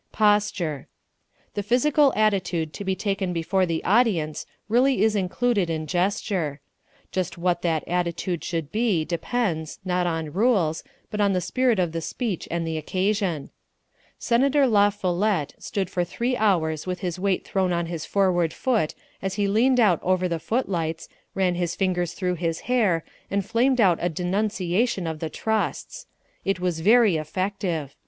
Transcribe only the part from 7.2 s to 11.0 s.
what that attitude should be depends, not on rules,